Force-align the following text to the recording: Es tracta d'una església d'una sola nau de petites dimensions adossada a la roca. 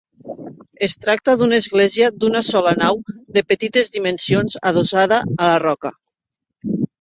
Es 0.85 0.93
tracta 1.03 1.35
d'una 1.41 1.59
església 1.63 2.07
d'una 2.23 2.41
sola 2.47 2.73
nau 2.85 2.97
de 3.37 3.43
petites 3.51 3.93
dimensions 3.97 4.57
adossada 4.71 5.21
a 5.37 5.51
la 5.53 5.61
roca. 5.67 5.93